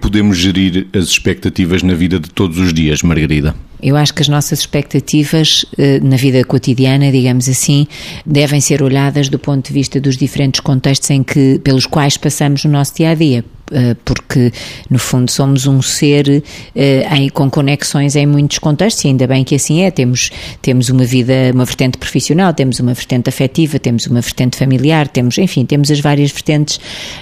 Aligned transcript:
podemos 0.00 0.38
gerir 0.38 0.86
as 0.92 1.04
expectativas 1.04 1.82
na 1.82 1.94
vida 1.94 2.18
de 2.20 2.30
todos 2.30 2.58
os 2.58 2.72
dias, 2.72 3.02
Margarida? 3.02 3.54
Eu 3.82 3.96
acho 3.96 4.14
que 4.14 4.22
as 4.22 4.28
nossas 4.28 4.60
expectativas 4.60 5.64
eh, 5.76 6.00
na 6.00 6.16
vida 6.16 6.42
cotidiana, 6.44 7.12
digamos 7.12 7.48
assim, 7.48 7.86
devem 8.24 8.60
ser 8.60 8.82
olhadas 8.82 9.28
do 9.28 9.38
ponto 9.38 9.66
de 9.66 9.72
vista 9.72 10.00
dos 10.00 10.16
diferentes 10.16 10.60
contextos 10.60 11.10
em 11.10 11.22
que, 11.22 11.60
pelos 11.62 11.86
quais 11.86 12.16
passamos 12.16 12.64
no 12.64 12.70
nosso 12.70 12.94
dia 12.96 13.10
a 13.10 13.14
dia. 13.14 13.44
Eh, 13.72 13.96
porque 14.04 14.52
no 14.88 14.98
fundo 14.98 15.28
somos 15.28 15.66
um 15.66 15.82
ser 15.82 16.44
eh, 16.74 17.04
em, 17.16 17.28
com 17.28 17.50
conexões 17.50 18.14
em 18.14 18.24
muitos 18.24 18.60
contextos 18.60 19.04
e 19.04 19.08
ainda 19.08 19.26
bem 19.26 19.42
que 19.42 19.56
assim 19.56 19.82
é. 19.82 19.90
Temos, 19.90 20.30
temos 20.62 20.88
uma 20.88 21.04
vida, 21.04 21.50
uma 21.52 21.64
vertente 21.64 21.98
profissional, 21.98 22.54
temos 22.54 22.78
uma 22.78 22.94
vertente 22.94 23.28
afetiva, 23.28 23.80
temos 23.80 24.06
uma 24.06 24.20
vertente 24.20 24.56
familiar, 24.56 25.08
temos, 25.08 25.36
enfim, 25.38 25.64
temos 25.64 25.90
as 25.90 25.98
várias 25.98 26.30
vertentes 26.30 26.78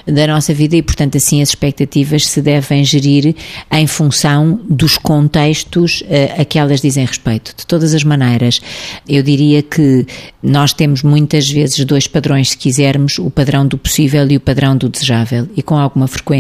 da 0.07 0.27
nossa 0.27 0.53
vida 0.53 0.77
e, 0.77 0.83
portanto, 0.83 1.17
assim 1.17 1.41
as 1.41 1.49
expectativas 1.49 2.27
se 2.27 2.43
devem 2.43 2.85
gerir 2.85 3.35
em 3.73 3.87
função 3.87 4.61
dos 4.69 4.99
contextos 4.99 6.03
uh, 6.03 6.43
a 6.43 6.45
que 6.45 6.59
elas 6.59 6.83
dizem 6.83 7.07
respeito. 7.07 7.55
De 7.57 7.67
todas 7.67 7.95
as 7.95 8.05
maneiras, 8.05 8.61
eu 9.09 9.23
diria 9.23 9.63
que 9.63 10.07
nós 10.43 10.75
temos 10.75 11.03
muitas 11.03 11.49
vezes 11.49 11.83
dois 11.87 12.07
padrões, 12.07 12.51
se 12.51 12.59
quisermos, 12.59 13.19
o 13.19 13.31
padrão 13.31 13.67
do 13.67 13.79
possível 13.79 14.31
e 14.31 14.37
o 14.37 14.41
padrão 14.41 14.77
do 14.77 14.91
desejável, 14.91 15.49
e 15.57 15.63
com 15.63 15.79
alguma 15.79 16.07
frequência 16.07 16.34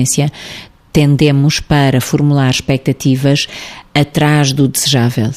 tendemos 0.92 1.58
para 1.58 2.00
formular 2.00 2.50
expectativas 2.50 3.48
atrás 3.94 4.52
do 4.52 4.66
desejável. 4.68 5.30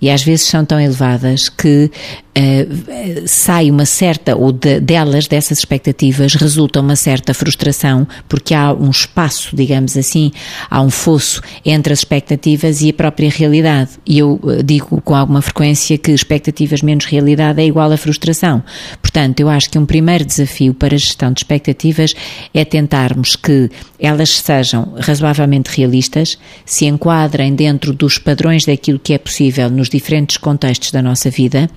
E 0.00 0.10
às 0.10 0.22
vezes 0.22 0.46
são 0.46 0.64
tão 0.64 0.80
elevadas 0.80 1.48
que 1.48 1.90
uh, 2.38 3.22
sai 3.26 3.70
uma 3.70 3.84
certa, 3.84 4.36
ou 4.36 4.52
de, 4.52 4.80
delas, 4.80 5.26
dessas 5.26 5.58
expectativas, 5.58 6.34
resulta 6.34 6.80
uma 6.80 6.94
certa 6.94 7.34
frustração, 7.34 8.06
porque 8.28 8.54
há 8.54 8.72
um 8.72 8.90
espaço, 8.90 9.56
digamos 9.56 9.96
assim, 9.96 10.30
há 10.70 10.80
um 10.80 10.90
fosso 10.90 11.42
entre 11.64 11.92
as 11.92 12.00
expectativas 12.00 12.80
e 12.80 12.90
a 12.90 12.92
própria 12.92 13.28
realidade. 13.28 13.90
E 14.06 14.20
eu 14.20 14.38
uh, 14.42 14.62
digo 14.62 15.00
com 15.02 15.14
alguma 15.14 15.42
frequência 15.42 15.98
que 15.98 16.12
expectativas 16.12 16.80
menos 16.80 17.04
realidade 17.04 17.60
é 17.60 17.66
igual 17.66 17.90
a 17.90 17.96
frustração. 17.96 18.62
Portanto, 19.02 19.40
eu 19.40 19.48
acho 19.48 19.68
que 19.68 19.78
um 19.78 19.86
primeiro 19.86 20.24
desafio 20.24 20.72
para 20.72 20.94
a 20.94 20.98
gestão 20.98 21.32
de 21.32 21.40
expectativas 21.40 22.14
é 22.54 22.64
tentarmos 22.64 23.34
que 23.34 23.68
elas 23.98 24.30
sejam 24.30 24.94
razoavelmente 25.00 25.76
realistas, 25.76 26.38
se 26.64 26.86
enquadrem 26.86 27.54
dentro 27.54 27.92
dos 27.98 28.16
padrões 28.16 28.64
daquilo 28.64 28.98
que 28.98 29.12
é 29.12 29.18
possível 29.18 29.68
nos 29.68 29.88
diferentes 29.88 30.36
contextos 30.36 30.92
da 30.92 31.02
nossa 31.02 31.28
vida 31.28 31.68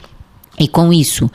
e 0.61 0.67
com 0.67 0.93
isso 0.93 1.29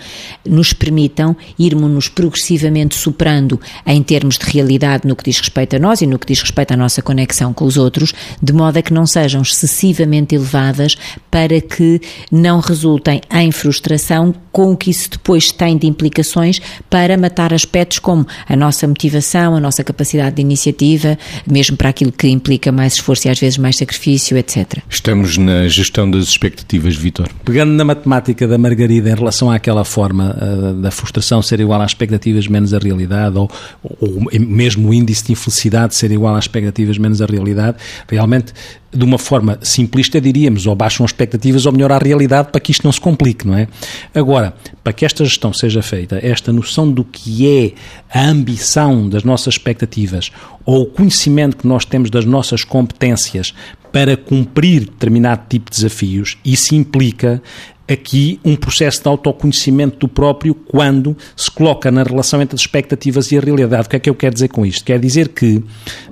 nos 0.44 0.72
permitam 0.72 1.36
irmos-nos 1.58 2.08
progressivamente 2.08 2.94
superando 2.94 3.60
em 3.84 4.02
termos 4.02 4.38
de 4.38 4.46
realidade 4.46 5.06
no 5.06 5.16
que 5.16 5.24
diz 5.24 5.40
respeito 5.40 5.76
a 5.76 5.78
nós 5.78 6.00
e 6.00 6.06
no 6.06 6.18
que 6.18 6.26
diz 6.26 6.40
respeito 6.40 6.72
à 6.72 6.76
nossa 6.76 7.02
conexão 7.02 7.52
com 7.52 7.64
os 7.64 7.76
outros, 7.76 8.12
de 8.40 8.52
modo 8.52 8.76
a 8.76 8.82
que 8.82 8.92
não 8.92 9.06
sejam 9.06 9.42
excessivamente 9.42 10.34
elevadas 10.34 10.96
para 11.30 11.60
que 11.60 12.00
não 12.30 12.60
resultem 12.60 13.20
em 13.32 13.50
frustração 13.50 14.34
com 14.52 14.72
o 14.72 14.76
que 14.76 14.90
isso 14.90 15.10
depois 15.10 15.52
tem 15.52 15.76
de 15.76 15.86
implicações 15.86 16.60
para 16.88 17.16
matar 17.18 17.52
aspectos 17.52 17.98
como 17.98 18.26
a 18.48 18.56
nossa 18.56 18.86
motivação, 18.86 19.54
a 19.54 19.60
nossa 19.60 19.84
capacidade 19.84 20.36
de 20.36 20.42
iniciativa, 20.42 21.18
mesmo 21.46 21.76
para 21.76 21.90
aquilo 21.90 22.12
que 22.12 22.28
implica 22.28 22.72
mais 22.72 22.94
esforço 22.94 23.28
e 23.28 23.30
às 23.30 23.38
vezes 23.38 23.58
mais 23.58 23.76
sacrifício, 23.76 24.36
etc. 24.36 24.78
Estamos 24.88 25.36
na 25.36 25.68
gestão 25.68 26.10
das 26.10 26.24
expectativas, 26.28 26.96
Vitor. 26.96 27.28
Pegando 27.44 27.72
na 27.72 27.84
matemática 27.84 28.48
da 28.48 28.56
Margarida 28.56 29.10
relação 29.16 29.50
àquela 29.50 29.84
forma 29.84 30.36
uh, 30.40 30.74
da 30.74 30.90
frustração 30.90 31.42
ser 31.42 31.60
igual 31.60 31.80
às 31.80 31.90
expectativas 31.90 32.46
menos 32.46 32.72
a 32.72 32.78
realidade, 32.78 33.36
ou, 33.36 33.50
ou 33.82 34.20
mesmo 34.40 34.90
o 34.90 34.94
índice 34.94 35.24
de 35.24 35.32
infelicidade 35.32 35.94
ser 35.94 36.12
igual 36.12 36.34
às 36.36 36.44
expectativas 36.44 36.98
menos 36.98 37.20
a 37.20 37.26
realidade, 37.26 37.76
realmente 38.08 38.52
de 38.96 39.04
uma 39.04 39.18
forma 39.18 39.58
simplista, 39.60 40.20
diríamos, 40.20 40.66
ou 40.66 40.74
baixam 40.74 41.04
as 41.04 41.10
expectativas 41.10 41.66
ou 41.66 41.72
melhorar 41.72 41.96
a 41.96 42.04
realidade 42.04 42.48
para 42.50 42.60
que 42.60 42.70
isto 42.70 42.84
não 42.84 42.92
se 42.92 43.00
complique, 43.00 43.46
não 43.46 43.56
é? 43.56 43.68
Agora, 44.14 44.54
para 44.82 44.92
que 44.92 45.04
esta 45.04 45.24
gestão 45.24 45.52
seja 45.52 45.82
feita, 45.82 46.18
esta 46.22 46.52
noção 46.52 46.90
do 46.90 47.04
que 47.04 47.74
é 48.10 48.18
a 48.18 48.28
ambição 48.28 49.08
das 49.08 49.22
nossas 49.22 49.54
expectativas 49.54 50.30
ou 50.64 50.82
o 50.82 50.86
conhecimento 50.86 51.56
que 51.56 51.66
nós 51.66 51.84
temos 51.84 52.10
das 52.10 52.24
nossas 52.24 52.64
competências 52.64 53.52
para 53.96 54.14
cumprir 54.14 54.80
determinado 54.80 55.46
tipo 55.48 55.70
de 55.70 55.78
desafios, 55.78 56.36
isso 56.44 56.74
implica 56.74 57.42
aqui 57.88 58.38
um 58.44 58.54
processo 58.54 59.00
de 59.00 59.08
autoconhecimento 59.08 60.00
do 60.00 60.06
próprio 60.06 60.54
quando 60.54 61.16
se 61.34 61.50
coloca 61.50 61.90
na 61.90 62.02
relação 62.02 62.42
entre 62.42 62.54
as 62.54 62.60
expectativas 62.60 63.32
e 63.32 63.38
a 63.38 63.40
realidade. 63.40 63.86
O 63.86 63.88
que 63.88 63.96
é 63.96 63.98
que 63.98 64.10
eu 64.10 64.14
quero 64.14 64.34
dizer 64.34 64.48
com 64.48 64.66
isto? 64.66 64.84
Quer 64.84 65.00
dizer 65.00 65.28
que, 65.28 65.64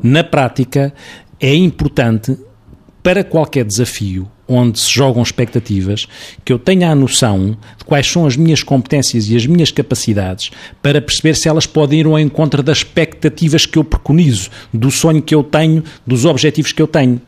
na 0.03 0.25
prática, 0.25 0.95
é 1.39 1.55
importante 1.55 2.39
para 3.03 3.23
qualquer 3.23 3.67
desafio 3.67 4.31
onde 4.49 4.79
se 4.79 4.91
jogam 4.93 5.23
expectativas, 5.23 6.07
que 6.45 6.53
eu 6.53 6.59
tenha 6.59 6.91
a 6.91 6.95
noção 6.95 7.57
de 7.79 7.85
quais 7.85 8.07
são 8.07 8.27
as 8.27 8.37
minhas 8.37 8.63
competências 8.63 9.29
e 9.29 9.37
as 9.37 9.47
minhas 9.47 9.71
capacidades 9.71 10.51
para 10.83 11.01
perceber 11.01 11.35
se 11.35 11.49
elas 11.49 11.67
podem 11.67 12.01
ir 12.01 12.07
ao 12.07 12.19
encontro 12.19 12.63
das 12.63 12.79
expectativas 12.79 13.67
que 13.67 13.79
eu 13.79 13.85
preconizo, 13.85 14.51
do 14.73 14.91
sonho 14.91 15.23
que 15.23 15.35
eu 15.35 15.43
tenho, 15.43 15.83
dos 16.07 16.25
objetivos 16.25 16.73
que 16.73 16.83
eu 16.83 16.87
tenho. 16.87 17.21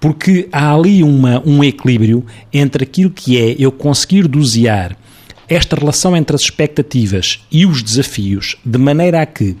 Porque 0.00 0.48
há 0.50 0.74
ali 0.74 1.02
uma, 1.02 1.42
um 1.46 1.62
equilíbrio 1.62 2.24
entre 2.52 2.84
aquilo 2.84 3.10
que 3.10 3.38
é 3.38 3.54
eu 3.58 3.70
conseguir 3.70 4.26
dosear 4.26 4.96
esta 5.48 5.76
relação 5.76 6.16
entre 6.16 6.34
as 6.34 6.42
expectativas 6.42 7.40
e 7.50 7.66
os 7.66 7.82
desafios, 7.82 8.56
de 8.64 8.78
maneira 8.78 9.20
a 9.20 9.26
que 9.26 9.56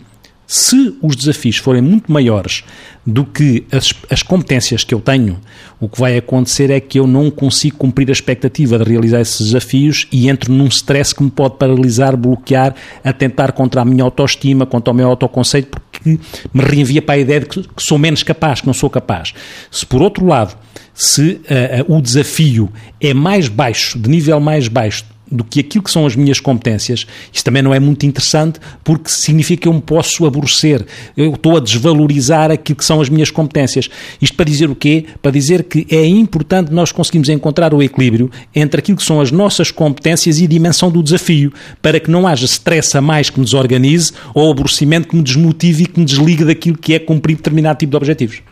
se 0.52 0.98
os 1.00 1.16
desafios 1.16 1.56
forem 1.56 1.80
muito 1.80 2.12
maiores 2.12 2.62
do 3.06 3.24
que 3.24 3.64
as, 3.72 3.94
as, 4.10 4.22
competências 4.22 4.84
que 4.84 4.92
eu 4.94 5.00
tenho, 5.00 5.40
o 5.80 5.88
que 5.88 5.98
vai 5.98 6.18
acontecer 6.18 6.70
é 6.70 6.78
que 6.78 7.00
eu 7.00 7.06
não 7.06 7.30
consigo 7.30 7.78
cumprir 7.78 8.10
a 8.10 8.12
expectativa 8.12 8.76
de 8.76 8.84
realizar 8.84 9.22
esses 9.22 9.46
desafios 9.46 10.06
e 10.12 10.28
entro 10.28 10.52
num 10.52 10.66
stress 10.66 11.14
que 11.14 11.22
me 11.22 11.30
pode 11.30 11.56
paralisar, 11.56 12.18
bloquear, 12.18 12.74
atentar 13.02 13.54
contra 13.54 13.80
a 13.80 13.84
minha 13.86 14.04
autoestima, 14.04 14.66
contra 14.66 14.92
o 14.92 14.94
meu 14.94 15.08
autoconceito, 15.08 15.70
porque 15.70 16.18
me 16.52 16.62
reenvia 16.62 17.00
para 17.00 17.14
a 17.14 17.18
ideia 17.18 17.40
de 17.40 17.46
que, 17.46 17.62
que 17.62 17.82
sou 17.82 17.96
menos 17.96 18.22
capaz, 18.22 18.60
que 18.60 18.66
não 18.66 18.74
sou 18.74 18.90
capaz. 18.90 19.32
Se 19.70 19.86
por 19.86 20.02
outro 20.02 20.26
lado, 20.26 20.54
se 20.92 21.40
uh, 21.88 21.90
uh, 21.90 21.96
o 21.96 22.02
desafio 22.02 22.70
é 23.00 23.14
mais 23.14 23.48
baixo, 23.48 23.98
de 23.98 24.10
nível 24.10 24.38
mais 24.38 24.68
baixo 24.68 25.06
do 25.32 25.44
que 25.44 25.60
aquilo 25.60 25.82
que 25.82 25.90
são 25.90 26.06
as 26.06 26.14
minhas 26.14 26.38
competências, 26.38 27.06
isto 27.32 27.44
também 27.44 27.62
não 27.62 27.74
é 27.74 27.80
muito 27.80 28.04
interessante 28.06 28.60
porque 28.84 29.10
significa 29.10 29.62
que 29.62 29.68
eu 29.68 29.72
me 29.72 29.80
posso 29.80 30.26
aborrecer, 30.26 30.84
eu 31.16 31.34
estou 31.34 31.56
a 31.56 31.60
desvalorizar 31.60 32.50
aquilo 32.50 32.76
que 32.76 32.84
são 32.84 33.00
as 33.00 33.08
minhas 33.08 33.30
competências. 33.30 33.88
Isto 34.20 34.36
para 34.36 34.44
dizer 34.44 34.70
o 34.70 34.74
quê? 34.74 35.06
Para 35.20 35.30
dizer 35.30 35.64
que 35.64 35.86
é 35.90 36.04
importante 36.06 36.72
nós 36.72 36.92
conseguirmos 36.92 37.28
encontrar 37.28 37.74
o 37.74 37.82
equilíbrio 37.82 38.30
entre 38.54 38.80
aquilo 38.80 38.98
que 38.98 39.04
são 39.04 39.20
as 39.20 39.30
nossas 39.30 39.70
competências 39.70 40.38
e 40.38 40.44
a 40.44 40.48
dimensão 40.48 40.90
do 40.90 41.02
desafio, 41.02 41.52
para 41.80 41.98
que 41.98 42.10
não 42.10 42.26
haja 42.26 42.44
stress 42.46 42.96
a 42.96 43.00
mais 43.00 43.30
que 43.30 43.38
me 43.38 43.44
desorganize 43.44 44.12
ou 44.34 44.50
aborrecimento 44.50 45.08
que 45.08 45.16
me 45.16 45.22
desmotive 45.22 45.84
e 45.84 45.86
que 45.86 45.98
me 45.98 46.06
desligue 46.06 46.44
daquilo 46.44 46.76
que 46.76 46.94
é 46.94 46.98
cumprir 46.98 47.36
determinado 47.36 47.78
tipo 47.78 47.90
de 47.90 47.96
objetivos. 47.96 48.42